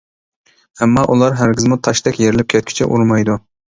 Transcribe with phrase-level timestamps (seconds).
[0.85, 3.37] ئەمما ئۇلار ھەرگىزمۇ تەشتەك يېرىلىپ كەتكۈچە ئۇرمايدۇ.